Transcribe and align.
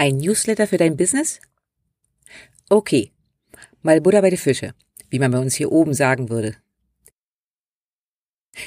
Ein 0.00 0.16
Newsletter 0.16 0.66
für 0.66 0.78
dein 0.78 0.96
Business? 0.96 1.40
Okay, 2.70 3.12
mal 3.82 4.00
Butter 4.00 4.22
bei 4.22 4.30
die 4.30 4.38
Fische, 4.38 4.74
wie 5.10 5.18
man 5.18 5.30
bei 5.30 5.38
uns 5.38 5.56
hier 5.56 5.70
oben 5.70 5.92
sagen 5.92 6.30
würde. 6.30 6.56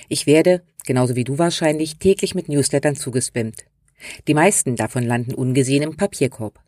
Ich 0.09 0.27
werde, 0.27 0.63
genauso 0.85 1.15
wie 1.15 1.23
du 1.23 1.39
wahrscheinlich, 1.39 1.97
täglich 1.97 2.35
mit 2.35 2.49
Newslettern 2.49 2.95
zugespammt. 2.95 3.65
Die 4.27 4.35
meisten 4.35 4.75
davon 4.75 5.05
landen 5.05 5.33
ungesehen 5.33 5.81
im 5.81 5.97
Papierkorb. 5.97 6.61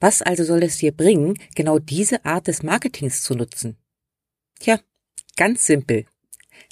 Was 0.00 0.22
also 0.22 0.42
soll 0.42 0.62
es 0.62 0.78
dir 0.78 0.92
bringen, 0.92 1.38
genau 1.54 1.78
diese 1.78 2.24
Art 2.24 2.48
des 2.48 2.62
Marketings 2.62 3.22
zu 3.22 3.34
nutzen? 3.34 3.76
Tja, 4.58 4.80
ganz 5.36 5.66
simpel. 5.66 6.06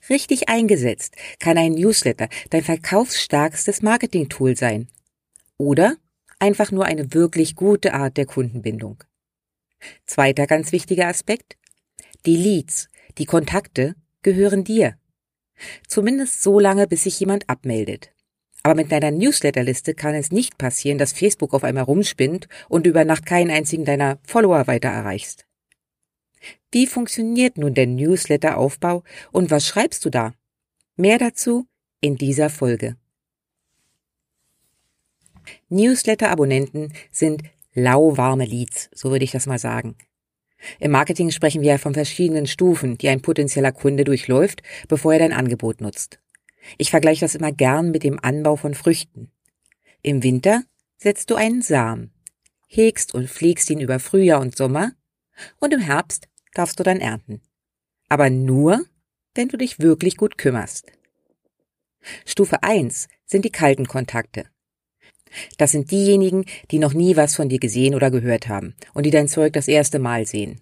Richtig 0.08 0.48
eingesetzt 0.48 1.16
kann 1.38 1.58
ein 1.58 1.74
Newsletter 1.74 2.30
dein 2.48 2.62
verkaufsstarkstes 2.62 3.82
Marketing-Tool 3.82 4.56
sein. 4.56 4.88
Oder 5.58 5.98
einfach 6.40 6.72
nur 6.72 6.86
eine 6.86 7.14
wirklich 7.14 7.54
gute 7.54 7.94
Art 7.94 8.16
der 8.16 8.26
Kundenbindung. 8.26 9.04
Zweiter 10.04 10.46
ganz 10.46 10.72
wichtiger 10.72 11.06
Aspekt. 11.06 11.56
Die 12.26 12.36
Leads, 12.36 12.88
die 13.18 13.24
Kontakte 13.24 13.94
gehören 14.22 14.64
dir. 14.64 14.96
Zumindest 15.86 16.42
so 16.42 16.58
lange, 16.58 16.86
bis 16.86 17.04
sich 17.04 17.20
jemand 17.20 17.48
abmeldet. 17.48 18.12
Aber 18.62 18.74
mit 18.74 18.92
deiner 18.92 19.10
Newsletterliste 19.10 19.94
kann 19.94 20.14
es 20.14 20.32
nicht 20.32 20.58
passieren, 20.58 20.98
dass 20.98 21.12
Facebook 21.12 21.54
auf 21.54 21.64
einmal 21.64 21.84
rumspinnt 21.84 22.48
und 22.68 22.86
über 22.86 23.04
Nacht 23.04 23.24
keinen 23.24 23.50
einzigen 23.50 23.84
deiner 23.84 24.18
Follower 24.22 24.66
weiter 24.66 24.88
erreichst. 24.88 25.46
Wie 26.70 26.86
funktioniert 26.86 27.58
nun 27.58 27.74
der 27.74 27.86
Newsletteraufbau 27.86 29.02
und 29.32 29.50
was 29.50 29.66
schreibst 29.66 30.04
du 30.04 30.10
da? 30.10 30.34
Mehr 30.96 31.18
dazu 31.18 31.66
in 32.00 32.16
dieser 32.16 32.50
Folge. 32.50 32.96
Newsletter-Abonnenten 35.70 36.92
sind 37.10 37.42
lauwarme 37.74 38.44
Leads, 38.44 38.90
so 38.92 39.10
würde 39.10 39.24
ich 39.24 39.30
das 39.30 39.46
mal 39.46 39.58
sagen. 39.58 39.96
Im 40.78 40.90
Marketing 40.90 41.30
sprechen 41.30 41.62
wir 41.62 41.78
von 41.78 41.94
verschiedenen 41.94 42.46
Stufen, 42.46 42.98
die 42.98 43.08
ein 43.08 43.22
potenzieller 43.22 43.72
Kunde 43.72 44.04
durchläuft, 44.04 44.62
bevor 44.88 45.14
er 45.14 45.20
dein 45.20 45.32
Angebot 45.32 45.80
nutzt. 45.80 46.20
Ich 46.76 46.90
vergleiche 46.90 47.24
das 47.24 47.34
immer 47.34 47.52
gern 47.52 47.90
mit 47.90 48.02
dem 48.02 48.18
Anbau 48.22 48.56
von 48.56 48.74
Früchten. 48.74 49.30
Im 50.02 50.22
Winter 50.22 50.64
setzt 50.98 51.30
du 51.30 51.36
einen 51.36 51.62
Samen, 51.62 52.12
hegst 52.68 53.14
und 53.14 53.30
pflegst 53.30 53.70
ihn 53.70 53.80
über 53.80 53.98
Frühjahr 53.98 54.40
und 54.40 54.56
Sommer, 54.56 54.92
und 55.58 55.72
im 55.72 55.80
Herbst 55.80 56.28
darfst 56.52 56.78
du 56.78 56.82
dann 56.82 57.00
ernten. 57.00 57.40
Aber 58.08 58.28
nur, 58.28 58.84
wenn 59.34 59.48
du 59.48 59.56
dich 59.56 59.78
wirklich 59.78 60.16
gut 60.16 60.36
kümmerst. 60.36 60.92
Stufe 62.26 62.62
1 62.62 63.08
sind 63.24 63.44
die 63.44 63.52
kalten 63.52 63.86
Kontakte. 63.86 64.46
Das 65.58 65.72
sind 65.72 65.90
diejenigen, 65.90 66.44
die 66.70 66.78
noch 66.78 66.92
nie 66.92 67.16
was 67.16 67.36
von 67.36 67.48
dir 67.48 67.58
gesehen 67.58 67.94
oder 67.94 68.10
gehört 68.10 68.48
haben 68.48 68.74
und 68.94 69.06
die 69.06 69.10
dein 69.10 69.28
Zeug 69.28 69.52
das 69.52 69.68
erste 69.68 69.98
Mal 69.98 70.26
sehen. 70.26 70.60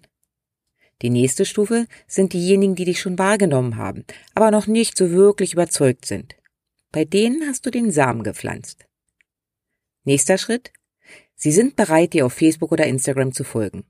Die 1.01 1.09
nächste 1.09 1.45
Stufe 1.45 1.87
sind 2.07 2.33
diejenigen, 2.33 2.75
die 2.75 2.85
dich 2.85 2.99
schon 2.99 3.17
wahrgenommen 3.17 3.77
haben, 3.77 4.03
aber 4.35 4.51
noch 4.51 4.67
nicht 4.67 4.97
so 4.97 5.11
wirklich 5.11 5.53
überzeugt 5.53 6.05
sind. 6.05 6.35
Bei 6.91 7.05
denen 7.05 7.47
hast 7.47 7.65
du 7.65 7.71
den 7.71 7.91
Samen 7.91 8.23
gepflanzt. 8.23 8.85
Nächster 10.03 10.37
Schritt. 10.37 10.71
Sie 11.35 11.51
sind 11.51 11.75
bereit, 11.75 12.13
dir 12.13 12.25
auf 12.25 12.33
Facebook 12.33 12.71
oder 12.71 12.85
Instagram 12.85 13.31
zu 13.31 13.43
folgen. 13.43 13.85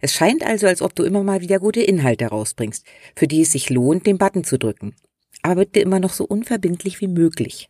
Es 0.00 0.12
scheint 0.12 0.44
also, 0.44 0.66
als 0.66 0.82
ob 0.82 0.94
du 0.94 1.04
immer 1.04 1.22
mal 1.22 1.40
wieder 1.40 1.58
gute 1.58 1.82
Inhalte 1.82 2.26
rausbringst, 2.26 2.86
für 3.16 3.26
die 3.26 3.42
es 3.42 3.52
sich 3.52 3.70
lohnt, 3.70 4.06
den 4.06 4.18
Button 4.18 4.44
zu 4.44 4.58
drücken. 4.58 4.94
Aber 5.42 5.64
bitte 5.64 5.80
immer 5.80 6.00
noch 6.00 6.12
so 6.12 6.24
unverbindlich 6.24 7.00
wie 7.00 7.08
möglich. 7.08 7.68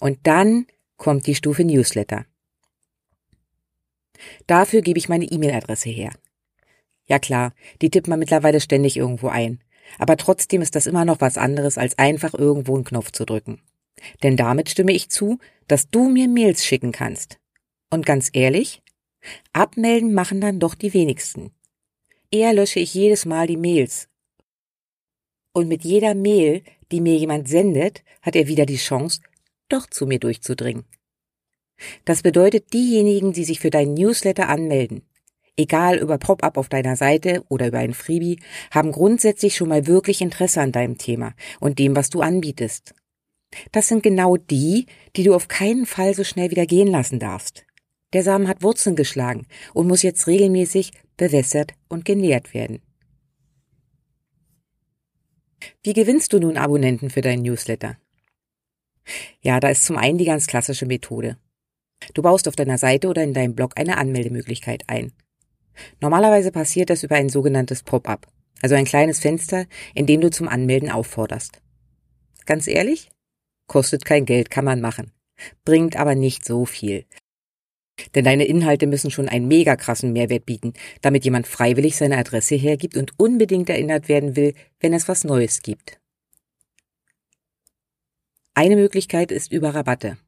Und 0.00 0.18
dann 0.24 0.66
kommt 0.98 1.26
die 1.26 1.34
Stufe 1.34 1.64
Newsletter. 1.64 2.26
Dafür 4.46 4.82
gebe 4.82 4.98
ich 4.98 5.08
meine 5.08 5.24
E-Mail-Adresse 5.24 5.88
her. 5.88 6.12
Ja 7.06 7.18
klar, 7.18 7.54
die 7.80 7.88
tippt 7.88 8.08
man 8.08 8.18
mittlerweile 8.18 8.60
ständig 8.60 8.96
irgendwo 8.96 9.28
ein. 9.28 9.60
Aber 9.98 10.18
trotzdem 10.18 10.60
ist 10.60 10.74
das 10.74 10.86
immer 10.86 11.06
noch 11.06 11.22
was 11.22 11.38
anderes, 11.38 11.78
als 11.78 11.96
einfach 11.96 12.34
irgendwo 12.34 12.74
einen 12.74 12.84
Knopf 12.84 13.12
zu 13.12 13.24
drücken. 13.24 13.62
Denn 14.22 14.36
damit 14.36 14.68
stimme 14.68 14.92
ich 14.92 15.08
zu, 15.08 15.38
dass 15.66 15.88
du 15.88 16.08
mir 16.08 16.28
Mails 16.28 16.64
schicken 16.64 16.92
kannst. 16.92 17.38
Und 17.90 18.04
ganz 18.04 18.28
ehrlich, 18.32 18.82
abmelden 19.52 20.12
machen 20.12 20.40
dann 20.40 20.60
doch 20.60 20.74
die 20.74 20.92
wenigsten. 20.92 21.52
Eher 22.30 22.52
lösche 22.52 22.80
ich 22.80 22.92
jedes 22.92 23.24
Mal 23.24 23.46
die 23.46 23.56
Mails. 23.56 24.08
Und 25.52 25.68
mit 25.68 25.84
jeder 25.84 26.14
Mail, 26.14 26.62
die 26.92 27.00
mir 27.00 27.16
jemand 27.16 27.48
sendet, 27.48 28.04
hat 28.20 28.36
er 28.36 28.46
wieder 28.46 28.66
die 28.66 28.76
Chance, 28.76 29.22
doch 29.68 29.86
zu 29.86 30.06
mir 30.06 30.18
durchzudringen. 30.18 30.84
Das 32.04 32.22
bedeutet, 32.22 32.72
diejenigen, 32.72 33.32
die 33.32 33.44
sich 33.44 33.60
für 33.60 33.70
deinen 33.70 33.94
Newsletter 33.94 34.48
anmelden, 34.48 35.02
egal 35.56 35.98
über 35.98 36.18
Pop-up 36.18 36.56
auf 36.56 36.68
deiner 36.68 36.96
Seite 36.96 37.44
oder 37.48 37.68
über 37.68 37.78
ein 37.78 37.94
Freebie, 37.94 38.40
haben 38.70 38.92
grundsätzlich 38.92 39.54
schon 39.54 39.68
mal 39.68 39.86
wirklich 39.86 40.20
Interesse 40.20 40.60
an 40.60 40.72
deinem 40.72 40.98
Thema 40.98 41.34
und 41.60 41.78
dem, 41.78 41.94
was 41.94 42.10
du 42.10 42.20
anbietest. 42.20 42.94
Das 43.72 43.88
sind 43.88 44.02
genau 44.02 44.36
die, 44.36 44.86
die 45.16 45.24
du 45.24 45.34
auf 45.34 45.48
keinen 45.48 45.86
Fall 45.86 46.14
so 46.14 46.24
schnell 46.24 46.50
wieder 46.50 46.66
gehen 46.66 46.88
lassen 46.88 47.18
darfst. 47.18 47.64
Der 48.12 48.22
Samen 48.22 48.48
hat 48.48 48.62
Wurzeln 48.62 48.96
geschlagen 48.96 49.46
und 49.74 49.86
muss 49.86 50.02
jetzt 50.02 50.26
regelmäßig 50.26 50.92
bewässert 51.16 51.74
und 51.88 52.04
genährt 52.04 52.54
werden. 52.54 52.80
Wie 55.82 55.92
gewinnst 55.92 56.32
du 56.32 56.38
nun 56.38 56.56
Abonnenten 56.56 57.10
für 57.10 57.20
deinen 57.20 57.42
Newsletter? 57.42 57.98
Ja, 59.42 59.60
da 59.60 59.68
ist 59.68 59.84
zum 59.84 59.96
einen 59.96 60.18
die 60.18 60.24
ganz 60.24 60.46
klassische 60.46 60.86
Methode. 60.86 61.36
Du 62.14 62.22
baust 62.22 62.48
auf 62.48 62.56
deiner 62.56 62.78
Seite 62.78 63.08
oder 63.08 63.22
in 63.22 63.34
deinem 63.34 63.54
Blog 63.54 63.72
eine 63.76 63.98
Anmeldemöglichkeit 63.98 64.84
ein. 64.86 65.12
Normalerweise 66.00 66.50
passiert 66.50 66.90
das 66.90 67.02
über 67.02 67.16
ein 67.16 67.28
sogenanntes 67.28 67.82
Pop-up, 67.82 68.26
also 68.62 68.74
ein 68.74 68.84
kleines 68.84 69.20
Fenster, 69.20 69.66
in 69.94 70.06
dem 70.06 70.20
du 70.20 70.30
zum 70.30 70.48
Anmelden 70.48 70.90
aufforderst. 70.90 71.60
Ganz 72.46 72.66
ehrlich? 72.66 73.10
Kostet 73.68 74.04
kein 74.04 74.24
Geld, 74.24 74.50
kann 74.50 74.64
man 74.64 74.80
machen. 74.80 75.12
Bringt 75.64 75.96
aber 75.96 76.14
nicht 76.14 76.44
so 76.44 76.64
viel. 76.64 77.04
Denn 78.14 78.24
deine 78.24 78.44
Inhalte 78.44 78.86
müssen 78.86 79.10
schon 79.10 79.28
einen 79.28 79.48
mega 79.48 79.76
krassen 79.76 80.12
Mehrwert 80.12 80.46
bieten, 80.46 80.72
damit 81.02 81.24
jemand 81.24 81.46
freiwillig 81.46 81.96
seine 81.96 82.16
Adresse 82.16 82.54
hergibt 82.54 82.96
und 82.96 83.12
unbedingt 83.18 83.68
erinnert 83.68 84.08
werden 84.08 84.36
will, 84.36 84.54
wenn 84.80 84.94
es 84.94 85.08
was 85.08 85.24
Neues 85.24 85.62
gibt. 85.62 86.00
Eine 88.58 88.74
Möglichkeit 88.74 89.30
ist 89.30 89.52
über 89.52 89.72
Rabatte. 89.72 90.18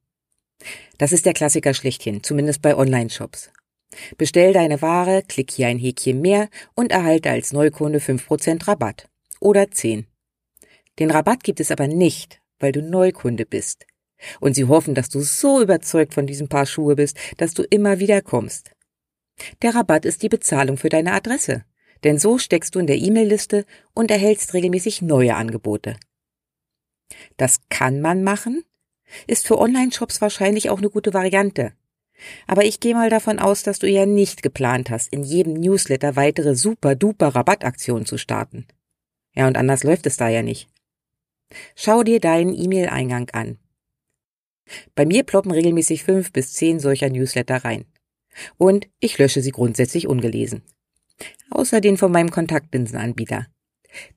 Das 0.99 1.11
ist 1.11 1.27
der 1.27 1.33
Klassiker 1.33 1.75
schlechthin, 1.75 2.23
zumindest 2.23 2.63
bei 2.63 2.77
Online-Shops. 2.77 3.51
Bestell 4.19 4.53
deine 4.53 4.81
Ware, 4.81 5.25
klick 5.27 5.51
hier 5.51 5.67
ein 5.67 5.81
Häkchen 5.81 6.21
mehr 6.21 6.49
und 6.77 6.93
erhalte 6.93 7.31
als 7.31 7.53
Neukunde 7.53 7.99
5% 7.99 8.69
Rabatt. 8.69 9.09
Oder 9.41 9.73
10. 9.73 10.07
Den 11.01 11.11
Rabatt 11.11 11.43
gibt 11.43 11.59
es 11.59 11.73
aber 11.73 11.89
nicht, 11.89 12.41
weil 12.61 12.71
du 12.71 12.83
Neukunde 12.83 13.47
bist. 13.47 13.85
Und 14.39 14.55
sie 14.55 14.67
hoffen, 14.67 14.95
dass 14.95 15.09
du 15.09 15.23
so 15.23 15.61
überzeugt 15.61 16.15
von 16.15 16.29
diesem 16.29 16.47
Paar 16.47 16.67
Schuhe 16.67 16.95
bist, 16.95 17.19
dass 17.39 17.53
du 17.53 17.65
immer 17.65 17.99
wieder 17.99 18.23
kommst. 18.23 18.71
Der 19.63 19.75
Rabatt 19.75 20.05
ist 20.05 20.23
die 20.23 20.29
Bezahlung 20.29 20.77
für 20.77 20.89
deine 20.89 21.15
Adresse. 21.15 21.65
Denn 22.05 22.17
so 22.17 22.39
steckst 22.39 22.77
du 22.77 22.79
in 22.79 22.87
der 22.87 22.99
E-Mail-Liste 22.99 23.67
und 23.93 24.09
erhältst 24.09 24.55
regelmäßig 24.55 25.03
neue 25.03 25.35
Angebote. 25.35 25.97
Das 27.41 27.57
kann 27.71 28.03
man 28.03 28.23
machen, 28.23 28.65
ist 29.27 29.47
für 29.47 29.59
Online-Shops 29.59 30.21
wahrscheinlich 30.21 30.69
auch 30.69 30.77
eine 30.77 30.91
gute 30.91 31.15
Variante. 31.15 31.73
Aber 32.47 32.67
ich 32.67 32.81
gehe 32.81 32.93
mal 32.93 33.09
davon 33.09 33.39
aus, 33.39 33.63
dass 33.63 33.79
du 33.79 33.89
ja 33.89 34.05
nicht 34.05 34.43
geplant 34.43 34.91
hast, 34.91 35.11
in 35.11 35.23
jedem 35.23 35.55
Newsletter 35.55 36.17
weitere 36.17 36.55
super-duper 36.55 37.29
Rabattaktionen 37.29 38.05
zu 38.05 38.19
starten. 38.19 38.67
Ja, 39.35 39.47
und 39.47 39.57
anders 39.57 39.85
läuft 39.85 40.05
es 40.05 40.19
da 40.19 40.29
ja 40.29 40.43
nicht. 40.43 40.69
Schau 41.75 42.03
dir 42.03 42.21
deinen 42.21 42.55
E-Mail-Eingang 42.55 43.31
an. 43.31 43.59
Bei 44.95 45.07
mir 45.07 45.23
ploppen 45.23 45.51
regelmäßig 45.51 46.05
fünf 46.05 46.33
bis 46.33 46.53
zehn 46.53 46.79
solcher 46.79 47.09
Newsletter 47.09 47.65
rein. 47.65 47.87
Und 48.59 48.87
ich 48.99 49.17
lösche 49.17 49.41
sie 49.41 49.51
grundsätzlich 49.51 50.07
ungelesen. 50.07 50.61
Außer 51.49 51.81
den 51.81 51.97
von 51.97 52.13
meinem 52.13 52.31
Kontaktlinsenanbieter. 52.31 53.47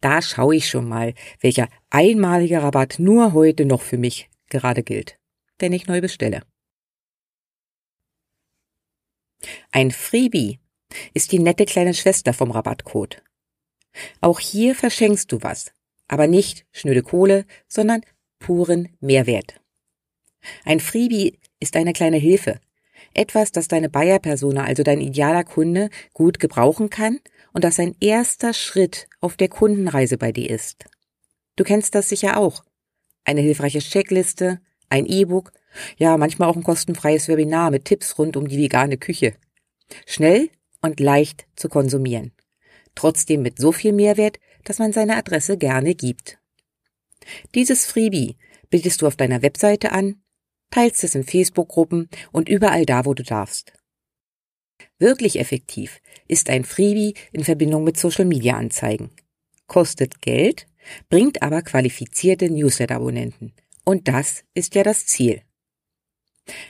Da 0.01 0.21
schaue 0.21 0.55
ich 0.55 0.69
schon 0.69 0.87
mal, 0.87 1.13
welcher 1.39 1.67
einmalige 1.89 2.61
Rabatt 2.61 2.95
nur 2.99 3.33
heute 3.33 3.65
noch 3.65 3.81
für 3.81 3.97
mich 3.97 4.29
gerade 4.49 4.83
gilt, 4.83 5.17
wenn 5.59 5.73
ich 5.73 5.87
neu 5.87 6.01
bestelle. 6.01 6.41
Ein 9.71 9.91
Freebie 9.91 10.59
ist 11.13 11.31
die 11.31 11.39
nette 11.39 11.65
kleine 11.65 11.93
Schwester 11.93 12.33
vom 12.33 12.51
Rabattcode. 12.51 13.23
Auch 14.21 14.39
hier 14.39 14.75
verschenkst 14.75 15.31
du 15.31 15.41
was, 15.41 15.71
aber 16.07 16.27
nicht 16.27 16.65
schnöde 16.71 17.03
Kohle, 17.03 17.45
sondern 17.67 18.01
puren 18.39 18.95
Mehrwert. 18.99 19.59
Ein 20.65 20.79
Freebie 20.79 21.39
ist 21.59 21.75
eine 21.75 21.93
kleine 21.93 22.17
Hilfe, 22.17 22.59
etwas, 23.13 23.51
das 23.51 23.67
deine 23.67 23.89
Buyer-Persona, 23.89 24.63
also 24.63 24.83
dein 24.83 24.99
idealer 24.99 25.43
Kunde, 25.43 25.89
gut 26.13 26.39
gebrauchen 26.39 26.89
kann 26.89 27.19
und 27.53 27.63
das 27.63 27.79
ein 27.79 27.95
erster 27.99 28.53
Schritt 28.53 29.07
auf 29.21 29.37
der 29.37 29.47
Kundenreise 29.47 30.17
bei 30.17 30.31
dir 30.31 30.49
ist. 30.49 30.85
Du 31.55 31.63
kennst 31.63 31.95
das 31.95 32.09
sicher 32.09 32.37
auch. 32.37 32.63
Eine 33.23 33.41
hilfreiche 33.41 33.79
Checkliste, 33.79 34.59
ein 34.89 35.05
E-Book, 35.05 35.53
ja, 35.97 36.17
manchmal 36.17 36.49
auch 36.49 36.55
ein 36.55 36.63
kostenfreies 36.63 37.27
Webinar 37.27 37.71
mit 37.71 37.85
Tipps 37.85 38.17
rund 38.17 38.35
um 38.37 38.47
die 38.47 38.57
vegane 38.57 38.97
Küche. 38.97 39.35
Schnell 40.05 40.49
und 40.81 40.99
leicht 40.99 41.45
zu 41.55 41.69
konsumieren. 41.69 42.31
Trotzdem 42.95 43.41
mit 43.41 43.57
so 43.57 43.71
viel 43.71 43.93
Mehrwert, 43.93 44.39
dass 44.63 44.79
man 44.79 44.93
seine 44.93 45.15
Adresse 45.15 45.57
gerne 45.57 45.95
gibt. 45.95 46.37
Dieses 47.55 47.85
Freebie 47.85 48.37
bietest 48.69 49.01
du 49.01 49.07
auf 49.07 49.15
deiner 49.15 49.41
Webseite 49.41 49.91
an, 49.91 50.21
teilst 50.71 51.03
es 51.03 51.15
in 51.15 51.23
Facebook-Gruppen 51.23 52.09
und 52.31 52.49
überall 52.49 52.85
da, 52.85 53.05
wo 53.05 53.13
du 53.13 53.23
darfst. 53.23 53.73
Wirklich 54.99 55.39
effektiv 55.39 56.01
ist 56.27 56.49
ein 56.49 56.63
Freebie 56.63 57.13
in 57.31 57.43
Verbindung 57.43 57.83
mit 57.83 57.97
Social-Media-Anzeigen. 57.97 59.11
Kostet 59.67 60.21
Geld, 60.21 60.67
bringt 61.09 61.41
aber 61.41 61.61
qualifizierte 61.61 62.49
Newsletter-Abonnenten. 62.49 63.53
Und 63.85 64.07
das 64.07 64.43
ist 64.53 64.75
ja 64.75 64.83
das 64.83 65.05
Ziel. 65.05 65.41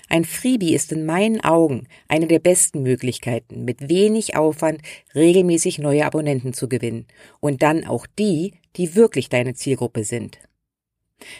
Ein 0.08 0.26
Freebie 0.26 0.76
ist 0.76 0.92
in 0.92 1.06
meinen 1.06 1.42
Augen 1.42 1.88
eine 2.08 2.28
der 2.28 2.40
besten 2.40 2.84
Möglichkeiten, 2.84 3.66
mit 3.66 3.90
wenig 3.90 4.36
Aufwand 4.36 4.82
regelmäßig 5.16 5.80
neue 5.80 6.06
Abonnenten 6.06 6.54
zu 6.54 6.70
gewinnen 6.70 7.08
und 7.40 7.64
dann 7.64 7.86
auch 7.86 8.06
die, 8.20 8.54
die 8.76 8.96
wirklich 8.96 9.30
deine 9.30 9.56
Zielgruppe 9.56 10.04
sind. 10.04 10.38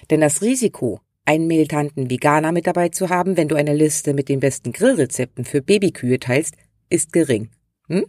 Denn 0.10 0.22
das 0.22 0.42
Risiko, 0.42 1.00
einen 1.26 1.48
militanten 1.48 2.10
Veganer 2.10 2.52
mit 2.52 2.68
dabei 2.68 2.90
zu 2.90 3.10
haben, 3.10 3.38
wenn 3.38 3.48
du 3.48 3.56
eine 3.56 3.74
Liste 3.74 4.14
mit 4.14 4.30
den 4.30 4.40
besten 4.40 4.72
Grillrezepten 4.72 5.46
für 5.46 5.62
Babykühe 5.62 6.20
teilst, 6.20 6.56
ist 6.94 7.12
gering. 7.12 7.50
Hm? 7.88 8.06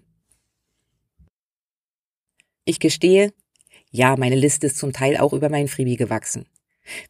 Ich 2.66 2.78
gestehe, 2.78 3.32
ja, 3.90 4.16
meine 4.16 4.36
Liste 4.36 4.66
ist 4.66 4.76
zum 4.76 4.92
Teil 4.92 5.16
auch 5.16 5.32
über 5.32 5.48
mein 5.48 5.68
Freebie 5.68 5.96
gewachsen. 5.96 6.46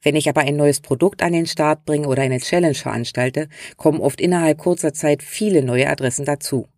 Wenn 0.00 0.14
ich 0.14 0.28
aber 0.28 0.42
ein 0.42 0.54
neues 0.54 0.80
Produkt 0.80 1.20
an 1.20 1.32
den 1.32 1.46
Start 1.46 1.84
bringe 1.84 2.06
oder 2.06 2.22
eine 2.22 2.38
Challenge 2.38 2.76
veranstalte, 2.76 3.48
kommen 3.76 4.00
oft 4.00 4.20
innerhalb 4.20 4.58
kurzer 4.58 4.94
Zeit 4.94 5.22
viele 5.22 5.64
neue 5.64 5.88
Adressen 5.88 6.24
dazu. 6.24 6.68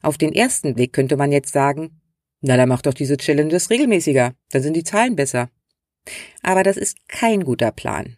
Auf 0.00 0.16
den 0.16 0.32
ersten 0.32 0.74
Blick 0.74 0.94
könnte 0.94 1.18
man 1.18 1.30
jetzt 1.30 1.52
sagen, 1.52 2.00
na, 2.40 2.56
dann 2.56 2.68
mach 2.68 2.80
doch 2.82 2.94
diese 2.94 3.18
Challenges 3.18 3.68
regelmäßiger, 3.68 4.32
dann 4.50 4.62
sind 4.62 4.74
die 4.74 4.84
Zahlen 4.84 5.16
besser. 5.16 5.50
Aber 6.42 6.62
das 6.62 6.78
ist 6.78 6.96
kein 7.08 7.44
guter 7.44 7.72
Plan. 7.72 8.16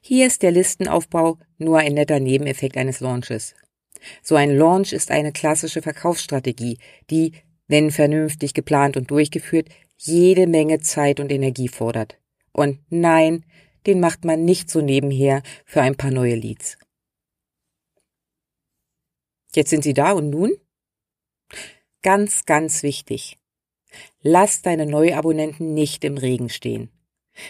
Hier 0.00 0.26
ist 0.26 0.42
der 0.42 0.50
Listenaufbau 0.50 1.38
nur 1.58 1.78
ein 1.78 1.94
netter 1.94 2.18
Nebeneffekt 2.18 2.76
eines 2.76 2.98
Launches. 2.98 3.54
So 4.22 4.36
ein 4.36 4.56
Launch 4.56 4.92
ist 4.92 5.10
eine 5.10 5.32
klassische 5.32 5.82
Verkaufsstrategie, 5.82 6.78
die, 7.10 7.32
wenn 7.68 7.90
vernünftig 7.90 8.54
geplant 8.54 8.96
und 8.96 9.10
durchgeführt, 9.10 9.68
jede 9.96 10.46
Menge 10.46 10.80
Zeit 10.80 11.20
und 11.20 11.30
Energie 11.30 11.68
fordert. 11.68 12.18
Und 12.52 12.80
nein, 12.90 13.44
den 13.86 14.00
macht 14.00 14.24
man 14.24 14.44
nicht 14.44 14.70
so 14.70 14.80
nebenher 14.80 15.42
für 15.64 15.82
ein 15.82 15.96
paar 15.96 16.10
neue 16.10 16.34
Leads. 16.34 16.78
Jetzt 19.54 19.70
sind 19.70 19.84
sie 19.84 19.94
da 19.94 20.12
und 20.12 20.30
nun? 20.30 20.52
Ganz, 22.02 22.46
ganz 22.46 22.82
wichtig. 22.82 23.38
Lass 24.22 24.62
deine 24.62 24.86
Neuabonnenten 24.86 25.74
nicht 25.74 26.04
im 26.04 26.16
Regen 26.16 26.48
stehen. 26.48 26.90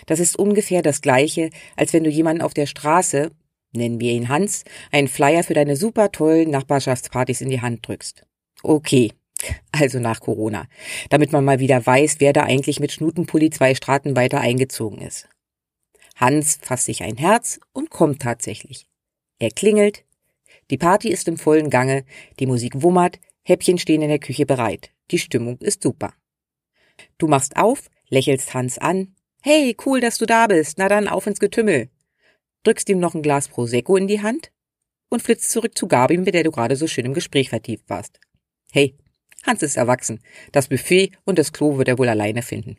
Das 0.06 0.20
ist 0.20 0.38
ungefähr 0.38 0.82
das 0.82 1.00
gleiche, 1.00 1.50
als 1.76 1.92
wenn 1.92 2.04
du 2.04 2.10
jemanden 2.10 2.42
auf 2.42 2.54
der 2.54 2.66
Straße, 2.66 3.30
nennen 3.72 4.00
wir 4.00 4.12
ihn 4.12 4.28
Hans, 4.28 4.64
einen 4.90 5.08
Flyer 5.08 5.42
für 5.42 5.54
deine 5.54 5.76
super 5.76 6.12
tollen 6.12 6.50
Nachbarschaftspartys 6.50 7.40
in 7.40 7.50
die 7.50 7.60
Hand 7.60 7.86
drückst. 7.86 8.24
Okay, 8.62 9.12
also 9.72 9.98
nach 9.98 10.20
Corona, 10.20 10.66
damit 11.10 11.32
man 11.32 11.44
mal 11.44 11.58
wieder 11.58 11.84
weiß, 11.84 12.16
wer 12.18 12.32
da 12.32 12.44
eigentlich 12.44 12.80
mit 12.80 12.92
Schnutenpulli 12.92 13.50
zwei 13.50 13.74
Straßen 13.74 14.14
weiter 14.16 14.40
eingezogen 14.40 15.00
ist. 15.00 15.28
Hans 16.16 16.58
fasst 16.62 16.84
sich 16.84 17.02
ein 17.02 17.16
Herz 17.16 17.58
und 17.72 17.90
kommt 17.90 18.22
tatsächlich. 18.22 18.86
Er 19.38 19.50
klingelt, 19.50 20.04
die 20.70 20.78
Party 20.78 21.08
ist 21.08 21.26
im 21.26 21.36
vollen 21.36 21.70
Gange, 21.70 22.04
die 22.38 22.46
Musik 22.46 22.82
wummert, 22.82 23.18
Häppchen 23.42 23.78
stehen 23.78 24.02
in 24.02 24.08
der 24.08 24.20
Küche 24.20 24.46
bereit, 24.46 24.90
die 25.10 25.18
Stimmung 25.18 25.58
ist 25.58 25.82
super. 25.82 26.14
Du 27.18 27.26
machst 27.26 27.56
auf, 27.56 27.90
lächelst 28.08 28.54
Hans 28.54 28.78
an, 28.78 29.14
hey, 29.42 29.76
cool, 29.84 30.00
dass 30.00 30.18
du 30.18 30.26
da 30.26 30.46
bist, 30.46 30.78
na 30.78 30.88
dann 30.88 31.08
auf 31.08 31.26
ins 31.26 31.40
Getümmel. 31.40 31.88
Drückst 32.64 32.88
ihm 32.88 33.00
noch 33.00 33.14
ein 33.14 33.22
Glas 33.22 33.48
Prosecco 33.48 33.96
in 33.96 34.06
die 34.06 34.22
Hand 34.22 34.52
und 35.08 35.22
flitzt 35.22 35.50
zurück 35.50 35.76
zu 35.76 35.88
Gabi, 35.88 36.18
mit 36.18 36.34
der 36.34 36.44
du 36.44 36.50
gerade 36.50 36.76
so 36.76 36.86
schön 36.86 37.04
im 37.04 37.14
Gespräch 37.14 37.48
vertieft 37.50 37.88
warst. 37.88 38.20
Hey, 38.70 38.96
Hans 39.44 39.62
ist 39.62 39.76
erwachsen. 39.76 40.20
Das 40.52 40.68
Buffet 40.68 41.12
und 41.24 41.38
das 41.38 41.52
Klo 41.52 41.76
wird 41.76 41.88
er 41.88 41.98
wohl 41.98 42.08
alleine 42.08 42.42
finden. 42.42 42.76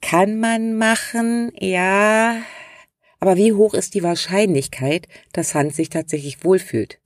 Kann 0.00 0.38
man 0.38 0.76
machen, 0.76 1.52
ja. 1.58 2.40
Aber 3.20 3.36
wie 3.36 3.52
hoch 3.52 3.74
ist 3.74 3.94
die 3.94 4.04
Wahrscheinlichkeit, 4.04 5.08
dass 5.32 5.54
Hans 5.54 5.76
sich 5.76 5.90
tatsächlich 5.90 6.44
wohlfühlt? 6.44 7.00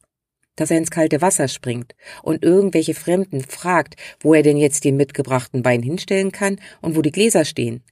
Dass 0.57 0.71
er 0.71 0.77
ins 0.77 0.91
kalte 0.91 1.23
Wasser 1.23 1.49
springt 1.49 1.95
und 2.23 2.45
irgendwelche 2.45 2.93
Fremden 2.93 3.41
fragt, 3.41 3.97
wo 4.21 4.35
er 4.35 4.43
denn 4.43 4.59
jetzt 4.59 4.85
den 4.85 4.99
mitgebrachten 4.99 5.65
Wein 5.65 5.83
hinstellen 5.83 6.33
kann 6.33 6.61
und 6.83 6.95
wo 6.95 7.01
die 7.01 7.13
Gläser 7.13 7.47
stehen? 7.47 7.83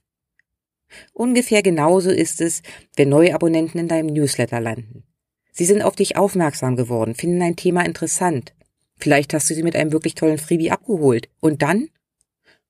Ungefähr 1.13 1.61
genauso 1.61 2.09
ist 2.09 2.41
es, 2.41 2.61
wenn 2.95 3.09
neue 3.09 3.33
Abonnenten 3.33 3.79
in 3.79 3.87
deinem 3.87 4.07
Newsletter 4.07 4.59
landen. 4.59 5.03
Sie 5.51 5.65
sind 5.65 5.81
auf 5.81 5.95
dich 5.95 6.17
aufmerksam 6.17 6.75
geworden, 6.75 7.15
finden 7.15 7.41
ein 7.41 7.55
Thema 7.55 7.85
interessant 7.85 8.53
Vielleicht 9.01 9.33
hast 9.33 9.49
du 9.49 9.55
sie 9.55 9.63
mit 9.63 9.75
einem 9.75 9.91
wirklich 9.91 10.13
tollen 10.13 10.37
Freebie 10.37 10.71
abgeholt. 10.71 11.27
Und 11.39 11.63
dann 11.63 11.89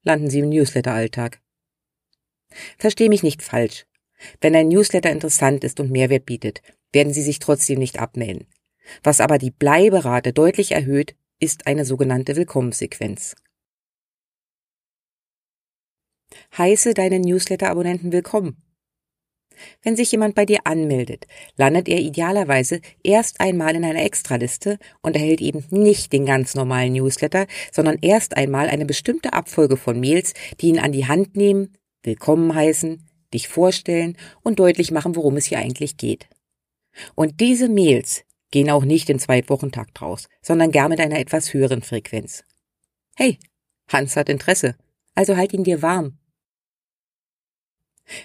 landen 0.03 0.29
sie 0.29 0.39
im 0.39 0.49
Newsletter-Alltag. 0.49 1.41
Versteh 2.77 3.09
mich 3.09 3.21
nicht 3.21 3.41
falsch. 3.41 3.85
Wenn 4.39 4.55
ein 4.55 4.69
Newsletter 4.69 5.11
interessant 5.11 5.63
ist 5.63 5.79
und 5.79 5.91
Mehrwert 5.91 6.25
bietet, 6.25 6.61
werden 6.93 7.13
sie 7.13 7.21
sich 7.21 7.39
trotzdem 7.39 7.79
nicht 7.79 7.99
abmelden. 7.99 8.47
Was 9.03 9.19
aber 9.19 9.37
die 9.37 9.51
Bleiberate 9.51 10.31
deutlich 10.31 10.71
erhöht, 10.71 11.15
ist 11.39 11.67
eine 11.67 11.85
sogenannte 11.85 12.35
Willkommenssequenz. 12.35 13.35
Heiße 16.57 16.93
deine 16.93 17.19
Newsletter-Abonnenten 17.19 18.11
willkommen. 18.11 18.61
Wenn 19.81 19.95
sich 19.95 20.11
jemand 20.11 20.35
bei 20.35 20.45
dir 20.45 20.59
anmeldet, 20.65 21.27
landet 21.57 21.87
er 21.87 21.99
idealerweise 21.99 22.81
erst 23.03 23.39
einmal 23.39 23.75
in 23.75 23.85
einer 23.85 24.03
Extraliste 24.03 24.77
und 25.01 25.15
erhält 25.15 25.41
eben 25.41 25.63
nicht 25.69 26.13
den 26.13 26.25
ganz 26.25 26.55
normalen 26.55 26.93
Newsletter, 26.93 27.47
sondern 27.71 27.97
erst 28.01 28.37
einmal 28.37 28.69
eine 28.69 28.85
bestimmte 28.85 29.33
Abfolge 29.33 29.77
von 29.77 29.99
Mails, 29.99 30.33
die 30.59 30.67
ihn 30.67 30.79
an 30.79 30.91
die 30.91 31.07
Hand 31.07 31.35
nehmen, 31.35 31.77
willkommen 32.03 32.53
heißen, 32.53 33.07
dich 33.33 33.47
vorstellen 33.47 34.17
und 34.43 34.59
deutlich 34.59 34.91
machen, 34.91 35.15
worum 35.15 35.37
es 35.37 35.45
hier 35.45 35.59
eigentlich 35.59 35.97
geht. 35.97 36.27
Und 37.15 37.39
diese 37.39 37.69
Mails 37.69 38.23
gehen 38.51 38.69
auch 38.69 38.83
nicht 38.83 39.09
in 39.09 39.19
zwei 39.19 39.47
Wochentakt 39.47 40.01
raus, 40.01 40.27
sondern 40.41 40.71
gar 40.71 40.89
mit 40.89 40.99
einer 40.99 41.19
etwas 41.19 41.53
höheren 41.53 41.81
Frequenz. 41.81 42.43
Hey, 43.15 43.39
Hans 43.87 44.15
hat 44.15 44.29
Interesse, 44.29 44.75
also 45.15 45.37
halt 45.37 45.53
ihn 45.53 45.63
dir 45.63 45.81
warm 45.81 46.17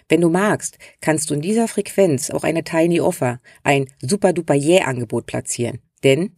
wenn 0.09 0.21
du 0.21 0.29
magst, 0.29 0.79
kannst 1.01 1.31
du 1.31 1.35
in 1.35 1.41
dieser 1.41 1.69
Frequenz 1.69 2.31
auch 2.31 2.45
eine 2.45 2.65
Tiny 2.65 3.01
Offer, 3.01 3.41
ein 3.65 3.87
super 4.01 4.33
duper 4.33 4.55
Yeah 4.55 4.87
Angebot 4.87 5.27
platzieren. 5.27 5.81
Denn 6.05 6.37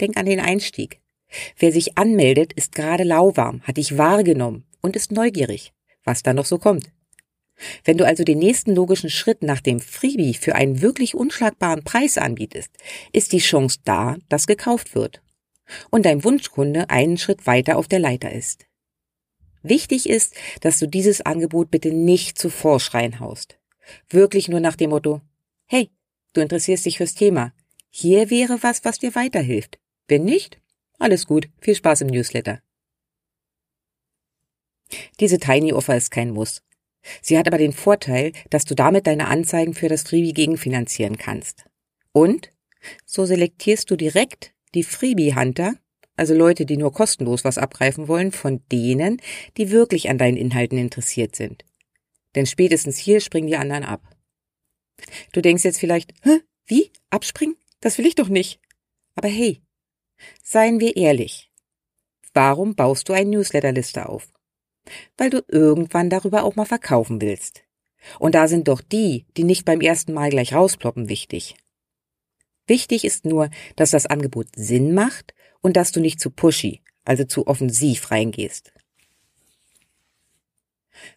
denk 0.00 0.16
an 0.16 0.26
den 0.26 0.40
Einstieg. 0.40 1.00
Wer 1.58 1.72
sich 1.72 1.96
anmeldet, 1.96 2.52
ist 2.52 2.74
gerade 2.74 3.04
lauwarm, 3.04 3.62
hat 3.62 3.76
dich 3.76 3.98
wahrgenommen 3.98 4.66
und 4.80 4.96
ist 4.96 5.12
neugierig, 5.12 5.72
was 6.04 6.22
da 6.22 6.32
noch 6.32 6.44
so 6.44 6.58
kommt. 6.58 6.90
Wenn 7.84 7.96
du 7.96 8.06
also 8.06 8.24
den 8.24 8.38
nächsten 8.38 8.74
logischen 8.74 9.10
Schritt 9.10 9.42
nach 9.42 9.60
dem 9.60 9.80
Freebie 9.80 10.34
für 10.34 10.56
einen 10.56 10.82
wirklich 10.82 11.14
unschlagbaren 11.14 11.84
Preis 11.84 12.18
anbietest, 12.18 12.70
ist 13.12 13.32
die 13.32 13.38
Chance 13.38 13.78
da, 13.84 14.16
dass 14.28 14.46
gekauft 14.46 14.94
wird. 14.94 15.22
Und 15.90 16.04
dein 16.04 16.24
Wunschkunde 16.24 16.90
einen 16.90 17.16
Schritt 17.16 17.46
weiter 17.46 17.78
auf 17.78 17.88
der 17.88 18.00
Leiter 18.00 18.32
ist. 18.32 18.66
Wichtig 19.64 20.08
ist, 20.08 20.34
dass 20.60 20.78
du 20.78 20.86
dieses 20.86 21.22
Angebot 21.22 21.70
bitte 21.70 21.90
nicht 21.90 22.38
zu 22.38 22.50
Vorschreien 22.50 23.18
haust. 23.18 23.58
Wirklich 24.10 24.48
nur 24.48 24.60
nach 24.60 24.76
dem 24.76 24.90
Motto, 24.90 25.22
hey, 25.64 25.90
du 26.34 26.42
interessierst 26.42 26.84
dich 26.84 26.98
fürs 26.98 27.14
Thema. 27.14 27.54
Hier 27.88 28.28
wäre 28.28 28.62
was, 28.62 28.84
was 28.84 28.98
dir 28.98 29.14
weiterhilft. 29.14 29.78
Wenn 30.06 30.24
nicht, 30.24 30.60
alles 30.98 31.26
gut. 31.26 31.48
Viel 31.60 31.74
Spaß 31.74 32.02
im 32.02 32.08
Newsletter. 32.08 32.60
Diese 35.18 35.38
Tiny 35.38 35.72
Offer 35.72 35.96
ist 35.96 36.10
kein 36.10 36.30
Muss. 36.30 36.62
Sie 37.22 37.38
hat 37.38 37.46
aber 37.46 37.58
den 37.58 37.72
Vorteil, 37.72 38.32
dass 38.50 38.66
du 38.66 38.74
damit 38.74 39.06
deine 39.06 39.28
Anzeigen 39.28 39.72
für 39.72 39.88
das 39.88 40.02
Freebie 40.02 40.34
gegenfinanzieren 40.34 41.16
kannst. 41.16 41.64
Und 42.12 42.52
so 43.06 43.24
selektierst 43.24 43.90
du 43.90 43.96
direkt 43.96 44.52
die 44.74 44.84
Freebie-Hunter, 44.84 45.74
also 46.16 46.34
Leute, 46.34 46.66
die 46.66 46.76
nur 46.76 46.92
kostenlos 46.92 47.44
was 47.44 47.58
abgreifen 47.58 48.08
wollen, 48.08 48.32
von 48.32 48.62
denen, 48.70 49.20
die 49.56 49.70
wirklich 49.70 50.08
an 50.10 50.18
deinen 50.18 50.36
Inhalten 50.36 50.78
interessiert 50.78 51.34
sind. 51.34 51.64
Denn 52.34 52.46
spätestens 52.46 52.98
hier 52.98 53.20
springen 53.20 53.48
die 53.48 53.56
anderen 53.56 53.84
ab. 53.84 54.02
Du 55.32 55.40
denkst 55.40 55.64
jetzt 55.64 55.80
vielleicht, 55.80 56.12
Hä, 56.22 56.40
wie? 56.66 56.90
Abspringen? 57.10 57.56
Das 57.80 57.98
will 57.98 58.06
ich 58.06 58.14
doch 58.14 58.28
nicht. 58.28 58.60
Aber 59.14 59.28
hey, 59.28 59.60
seien 60.42 60.80
wir 60.80 60.96
ehrlich. 60.96 61.50
Warum 62.32 62.74
baust 62.74 63.08
du 63.08 63.12
eine 63.12 63.30
Newsletterliste 63.30 64.08
auf? 64.08 64.32
Weil 65.16 65.30
du 65.30 65.44
irgendwann 65.48 66.10
darüber 66.10 66.44
auch 66.44 66.56
mal 66.56 66.64
verkaufen 66.64 67.20
willst. 67.20 67.62
Und 68.18 68.34
da 68.34 68.48
sind 68.48 68.68
doch 68.68 68.80
die, 68.80 69.26
die 69.36 69.44
nicht 69.44 69.64
beim 69.64 69.80
ersten 69.80 70.12
Mal 70.12 70.30
gleich 70.30 70.52
rausploppen, 70.52 71.08
wichtig. 71.08 71.56
Wichtig 72.66 73.04
ist 73.04 73.24
nur, 73.24 73.50
dass 73.76 73.90
das 73.90 74.06
Angebot 74.06 74.48
Sinn 74.56 74.94
macht 74.94 75.34
und 75.64 75.78
dass 75.78 75.92
du 75.92 76.00
nicht 76.00 76.20
zu 76.20 76.28
pushy, 76.28 76.82
also 77.04 77.24
zu 77.24 77.46
offensiv 77.46 78.10
reingehst. 78.10 78.74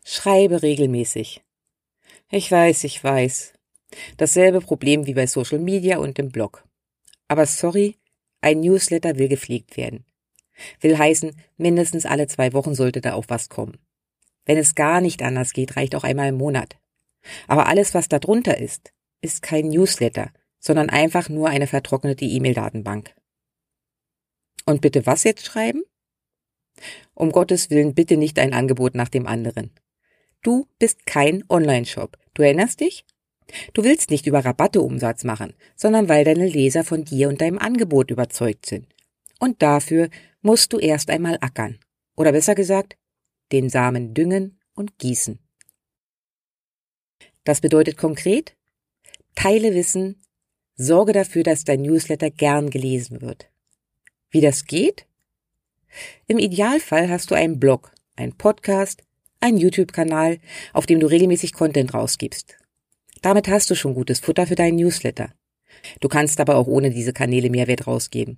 Schreibe 0.05 0.63
regelmäßig. 0.63 1.43
Ich 2.31 2.49
weiß, 2.49 2.85
ich 2.85 3.03
weiß. 3.03 3.53
Dasselbe 4.15 4.61
Problem 4.61 5.05
wie 5.05 5.13
bei 5.13 5.27
Social 5.27 5.59
Media 5.59 5.97
und 5.97 6.17
im 6.17 6.29
Blog. 6.29 6.65
Aber 7.27 7.45
sorry, 7.45 7.97
ein 8.39 8.61
Newsletter 8.61 9.17
will 9.17 9.27
gepflegt 9.27 9.75
werden. 9.75 10.05
Will 10.79 10.97
heißen, 10.97 11.35
mindestens 11.57 12.05
alle 12.05 12.27
zwei 12.27 12.53
Wochen 12.53 12.73
sollte 12.73 13.01
da 13.01 13.15
auch 13.15 13.25
was 13.27 13.49
kommen. 13.49 13.77
Wenn 14.45 14.57
es 14.57 14.75
gar 14.75 15.01
nicht 15.01 15.21
anders 15.23 15.51
geht, 15.51 15.75
reicht 15.75 15.93
auch 15.93 16.05
einmal 16.05 16.29
im 16.29 16.37
Monat. 16.37 16.77
Aber 17.47 17.67
alles, 17.67 17.93
was 17.93 18.07
da 18.07 18.17
drunter 18.17 18.57
ist, 18.57 18.93
ist 19.19 19.41
kein 19.41 19.67
Newsletter, 19.67 20.31
sondern 20.59 20.89
einfach 20.89 21.27
nur 21.27 21.49
eine 21.49 21.67
vertrocknete 21.67 22.23
E-Mail-Datenbank. 22.23 23.16
Und 24.67 24.81
bitte 24.81 25.05
was 25.05 25.23
jetzt 25.23 25.45
schreiben? 25.45 25.83
Um 27.13 27.31
Gottes 27.31 27.69
Willen 27.69 27.95
bitte 27.95 28.17
nicht 28.17 28.37
ein 28.37 28.53
Angebot 28.53 28.95
nach 28.95 29.07
dem 29.07 29.25
anderen. 29.25 29.71
Du 30.43 30.67
bist 30.77 31.05
kein 31.05 31.45
Online-Shop. 31.49 32.17
Du 32.33 32.43
erinnerst 32.43 32.81
dich? 32.81 33.05
Du 33.73 33.85
willst 33.85 34.11
nicht 34.11 34.27
über 34.27 34.43
Rabatte 34.43 34.81
Umsatz 34.81 35.23
machen, 35.23 35.53
sondern 35.77 36.09
weil 36.09 36.25
deine 36.25 36.47
Leser 36.47 36.83
von 36.83 37.05
dir 37.05 37.29
und 37.29 37.39
deinem 37.39 37.57
Angebot 37.57 38.11
überzeugt 38.11 38.65
sind. 38.65 38.93
Und 39.39 39.61
dafür 39.61 40.09
musst 40.41 40.73
du 40.73 40.79
erst 40.79 41.09
einmal 41.09 41.37
ackern. 41.39 41.79
Oder 42.17 42.33
besser 42.33 42.53
gesagt, 42.53 42.97
den 43.53 43.69
Samen 43.69 44.13
düngen 44.13 44.59
und 44.75 44.97
gießen. 44.97 45.39
Das 47.45 47.61
bedeutet 47.61 47.95
konkret, 47.95 48.57
teile 49.33 49.73
Wissen, 49.73 50.21
sorge 50.75 51.13
dafür, 51.13 51.43
dass 51.43 51.63
dein 51.63 51.83
Newsletter 51.83 52.29
gern 52.31 52.69
gelesen 52.69 53.21
wird. 53.21 53.49
Wie 54.29 54.41
das 54.41 54.65
geht? 54.65 55.05
Im 56.27 56.37
Idealfall 56.37 57.09
hast 57.09 57.31
du 57.31 57.35
einen 57.35 57.59
Blog, 57.59 57.91
einen 58.15 58.33
Podcast, 58.37 59.03
einen 59.39 59.57
YouTube-Kanal, 59.57 60.39
auf 60.73 60.85
dem 60.85 60.99
du 60.99 61.07
regelmäßig 61.07 61.53
Content 61.53 61.93
rausgibst. 61.93 62.57
Damit 63.21 63.47
hast 63.47 63.69
du 63.69 63.75
schon 63.75 63.93
gutes 63.93 64.19
Futter 64.19 64.45
für 64.45 64.55
deinen 64.55 64.75
Newsletter. 64.75 65.33
Du 65.99 66.07
kannst 66.07 66.39
aber 66.39 66.55
auch 66.55 66.67
ohne 66.67 66.91
diese 66.91 67.13
Kanäle 67.13 67.49
Mehrwert 67.49 67.87
rausgeben. 67.87 68.37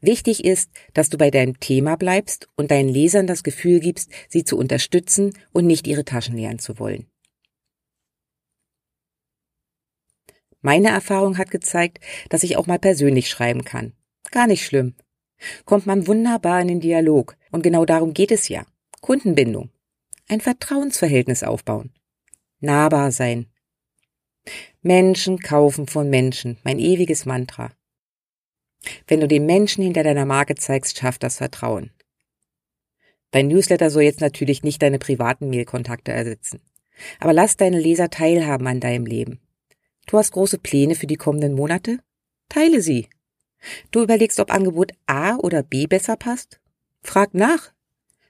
Wichtig 0.00 0.44
ist, 0.44 0.70
dass 0.92 1.10
du 1.10 1.18
bei 1.18 1.30
deinem 1.30 1.58
Thema 1.58 1.96
bleibst 1.96 2.48
und 2.56 2.70
deinen 2.70 2.88
Lesern 2.88 3.26
das 3.26 3.42
Gefühl 3.42 3.80
gibst, 3.80 4.10
sie 4.28 4.44
zu 4.44 4.56
unterstützen 4.56 5.36
und 5.52 5.66
nicht 5.66 5.86
ihre 5.88 6.04
Taschen 6.04 6.36
leeren 6.36 6.60
zu 6.60 6.78
wollen. 6.78 7.06
Meine 10.60 10.88
Erfahrung 10.88 11.36
hat 11.36 11.50
gezeigt, 11.50 11.98
dass 12.30 12.42
ich 12.42 12.56
auch 12.56 12.66
mal 12.66 12.78
persönlich 12.78 13.28
schreiben 13.28 13.64
kann. 13.64 13.92
Gar 14.30 14.46
nicht 14.46 14.64
schlimm. 14.64 14.94
Kommt 15.64 15.86
man 15.86 16.06
wunderbar 16.06 16.60
in 16.60 16.68
den 16.68 16.80
Dialog. 16.80 17.36
Und 17.50 17.62
genau 17.62 17.84
darum 17.84 18.14
geht 18.14 18.30
es 18.30 18.48
ja. 18.48 18.64
Kundenbindung. 19.00 19.70
Ein 20.28 20.40
Vertrauensverhältnis 20.40 21.42
aufbauen. 21.42 21.92
Nahbar 22.60 23.12
sein. 23.12 23.46
Menschen 24.82 25.38
kaufen 25.38 25.86
von 25.86 26.08
Menschen. 26.08 26.58
Mein 26.64 26.78
ewiges 26.78 27.26
Mantra. 27.26 27.72
Wenn 29.06 29.20
du 29.20 29.28
den 29.28 29.46
Menschen 29.46 29.82
hinter 29.82 30.02
deiner 30.02 30.26
Marke 30.26 30.54
zeigst, 30.54 30.98
schafft 30.98 31.22
das 31.22 31.38
Vertrauen. 31.38 31.90
Dein 33.30 33.48
Newsletter 33.48 33.90
soll 33.90 34.02
jetzt 34.02 34.20
natürlich 34.20 34.62
nicht 34.62 34.80
deine 34.82 34.98
privaten 34.98 35.48
Mailkontakte 35.48 36.12
ersetzen. 36.12 36.60
Aber 37.18 37.32
lass 37.32 37.56
deine 37.56 37.80
Leser 37.80 38.10
teilhaben 38.10 38.66
an 38.66 38.80
deinem 38.80 39.06
Leben. 39.06 39.40
Du 40.06 40.18
hast 40.18 40.32
große 40.32 40.58
Pläne 40.58 40.94
für 40.94 41.06
die 41.06 41.16
kommenden 41.16 41.54
Monate? 41.54 41.98
Teile 42.48 42.80
sie. 42.80 43.08
Du 43.90 44.02
überlegst, 44.02 44.40
ob 44.40 44.52
Angebot 44.52 44.92
A 45.06 45.36
oder 45.36 45.62
B 45.62 45.86
besser 45.86 46.16
passt? 46.16 46.60
Frag 47.02 47.34
nach. 47.34 47.72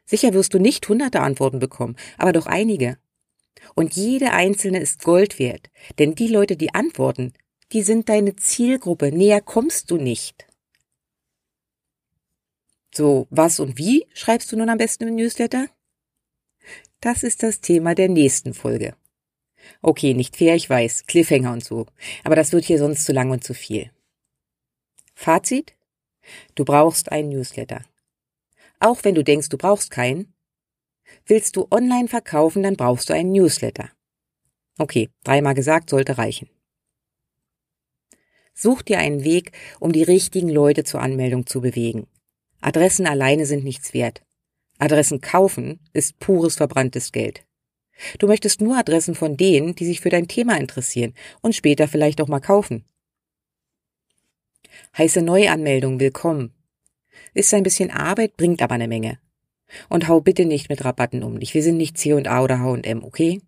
Sicher 0.06 0.34
wirst 0.34 0.54
du 0.54 0.58
nicht 0.58 0.88
hunderte 0.88 1.20
Antworten 1.20 1.58
bekommen, 1.58 1.96
aber 2.18 2.32
doch 2.32 2.46
einige. 2.46 2.98
Und 3.74 3.94
jede 3.94 4.32
einzelne 4.32 4.80
ist 4.80 5.02
Gold 5.02 5.38
wert, 5.38 5.70
denn 5.98 6.14
die 6.14 6.28
Leute, 6.28 6.56
die 6.56 6.74
antworten, 6.74 7.32
die 7.72 7.82
sind 7.82 8.08
deine 8.08 8.36
Zielgruppe, 8.36 9.10
näher 9.10 9.40
kommst 9.40 9.90
du 9.90 9.96
nicht. 9.96 10.46
So, 12.94 13.26
was 13.30 13.58
und 13.58 13.78
wie 13.78 14.06
schreibst 14.14 14.52
du 14.52 14.56
nun 14.56 14.68
am 14.68 14.78
besten 14.78 15.08
im 15.08 15.16
Newsletter? 15.16 15.66
Das 17.00 17.22
ist 17.22 17.42
das 17.42 17.60
Thema 17.60 17.94
der 17.94 18.08
nächsten 18.08 18.54
Folge. 18.54 18.94
Okay, 19.82 20.14
nicht 20.14 20.36
fair, 20.36 20.54
ich 20.54 20.68
weiß, 20.68 21.06
Cliffhanger 21.06 21.52
und 21.52 21.64
so, 21.64 21.86
aber 22.22 22.36
das 22.36 22.52
wird 22.52 22.64
hier 22.64 22.78
sonst 22.78 23.04
zu 23.04 23.12
lang 23.12 23.30
und 23.30 23.42
zu 23.42 23.54
viel. 23.54 23.90
Fazit? 25.14 25.74
Du 26.54 26.64
brauchst 26.64 27.12
einen 27.12 27.30
Newsletter. 27.30 27.82
Auch 28.80 29.04
wenn 29.04 29.14
du 29.14 29.24
denkst, 29.24 29.48
du 29.48 29.56
brauchst 29.56 29.90
keinen. 29.90 30.34
Willst 31.26 31.56
du 31.56 31.68
online 31.70 32.08
verkaufen, 32.08 32.62
dann 32.62 32.76
brauchst 32.76 33.08
du 33.08 33.14
einen 33.14 33.32
Newsletter. 33.32 33.90
Okay, 34.78 35.10
dreimal 35.22 35.54
gesagt 35.54 35.90
sollte 35.90 36.18
reichen. 36.18 36.48
Such 38.54 38.82
dir 38.82 38.98
einen 38.98 39.24
Weg, 39.24 39.52
um 39.80 39.92
die 39.92 40.02
richtigen 40.02 40.48
Leute 40.48 40.84
zur 40.84 41.00
Anmeldung 41.00 41.46
zu 41.46 41.60
bewegen. 41.60 42.06
Adressen 42.60 43.06
alleine 43.06 43.46
sind 43.46 43.64
nichts 43.64 43.94
wert. 43.94 44.22
Adressen 44.78 45.20
kaufen 45.20 45.80
ist 45.92 46.18
pures 46.18 46.56
verbranntes 46.56 47.12
Geld. 47.12 47.44
Du 48.18 48.26
möchtest 48.26 48.60
nur 48.60 48.76
Adressen 48.76 49.14
von 49.14 49.36
denen, 49.36 49.74
die 49.74 49.84
sich 49.84 50.00
für 50.00 50.10
dein 50.10 50.28
Thema 50.28 50.56
interessieren 50.56 51.14
und 51.42 51.54
später 51.54 51.86
vielleicht 51.88 52.20
auch 52.20 52.28
mal 52.28 52.40
kaufen. 52.40 52.84
Heiße 54.96 55.22
Neuanmeldung 55.22 56.00
willkommen. 56.00 56.52
Ist 57.34 57.52
ein 57.54 57.62
bisschen 57.62 57.90
Arbeit, 57.90 58.36
bringt 58.36 58.62
aber 58.62 58.74
eine 58.74 58.88
Menge. 58.88 59.18
Und 59.88 60.08
hau 60.08 60.20
bitte 60.20 60.44
nicht 60.44 60.68
mit 60.68 60.84
Rabatten 60.84 61.22
um 61.22 61.40
dich. 61.40 61.54
Wir 61.54 61.62
sind 61.62 61.76
nicht 61.76 61.98
C&A 61.98 62.42
oder 62.42 62.60
H&M, 62.60 63.02
okay? 63.02 63.40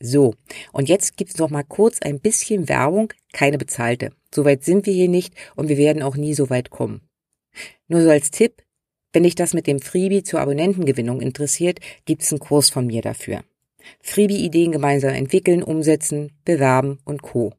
So, 0.00 0.34
und 0.72 0.88
jetzt 0.88 1.16
gibt's 1.16 1.38
noch 1.38 1.50
mal 1.50 1.62
kurz 1.62 2.02
ein 2.02 2.18
bisschen 2.18 2.68
Werbung, 2.68 3.12
keine 3.32 3.58
bezahlte. 3.58 4.10
Soweit 4.34 4.64
sind 4.64 4.86
wir 4.86 4.92
hier 4.92 5.08
nicht 5.08 5.34
und 5.54 5.68
wir 5.68 5.76
werden 5.76 6.02
auch 6.02 6.16
nie 6.16 6.34
so 6.34 6.50
weit 6.50 6.70
kommen. 6.70 7.02
Nur 7.86 8.02
so 8.02 8.10
als 8.10 8.30
Tipp, 8.30 8.62
wenn 9.12 9.22
dich 9.22 9.34
das 9.34 9.54
mit 9.54 9.66
dem 9.66 9.80
Freebie 9.80 10.22
zur 10.22 10.40
Abonnentengewinnung 10.40 11.20
interessiert, 11.20 11.80
gibt's 12.04 12.32
einen 12.32 12.40
Kurs 12.40 12.70
von 12.70 12.86
mir 12.86 13.02
dafür. 13.02 13.44
Freebie-Ideen 14.00 14.72
gemeinsam 14.72 15.14
entwickeln, 15.14 15.62
umsetzen, 15.62 16.32
bewerben 16.44 16.98
und 17.04 17.22
Co. 17.22 17.52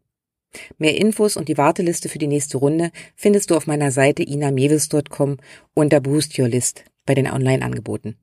Mehr 0.78 0.98
Infos 0.98 1.38
und 1.38 1.50
die 1.50 1.58
Warteliste 1.58 2.10
für 2.10 2.20
die 2.20 2.28
nächste 2.28 2.58
Runde 2.58 2.92
findest 3.16 3.52
du 3.52 3.56
auf 3.56 3.68
meiner 3.68 3.92
Seite 3.92 4.24
inamewis.com 4.24 5.38
unter 5.74 6.00
Boost 6.00 6.40
Your 6.40 6.48
List 6.48 6.86
bei 7.06 7.14
den 7.14 7.30
Online-Angeboten. 7.30 8.18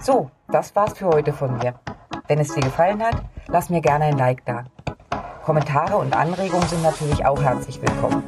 So, 0.00 0.30
das 0.50 0.74
war's 0.74 0.98
für 0.98 1.06
heute 1.06 1.32
von 1.32 1.58
mir. 1.58 1.78
Wenn 2.26 2.38
es 2.38 2.54
dir 2.54 2.62
gefallen 2.62 3.02
hat, 3.02 3.22
lass 3.48 3.70
mir 3.70 3.80
gerne 3.80 4.06
ein 4.06 4.16
Like 4.16 4.44
da. 4.46 4.64
Kommentare 5.44 5.96
und 5.96 6.14
Anregungen 6.14 6.66
sind 6.68 6.82
natürlich 6.82 7.24
auch 7.24 7.42
herzlich 7.42 7.80
willkommen. 7.82 8.22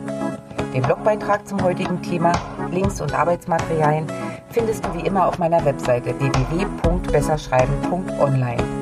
Den 0.75 0.83
Blogbeitrag 0.83 1.47
zum 1.47 1.63
heutigen 1.63 2.03
Thema, 2.03 2.33
Links 2.71 3.01
und 3.01 3.15
Arbeitsmaterialien 3.15 4.07
findest 4.51 4.85
du 4.85 4.93
wie 4.95 5.07
immer 5.07 5.29
auf 5.29 5.39
meiner 5.39 5.65
Webseite 5.65 6.19
www.besserschreiben.online. 6.19 8.82